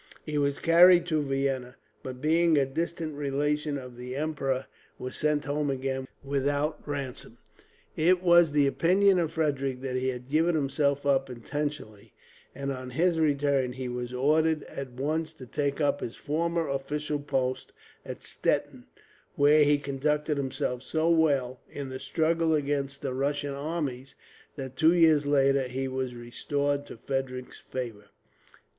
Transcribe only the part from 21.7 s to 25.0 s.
the struggle against the Russian armies, that two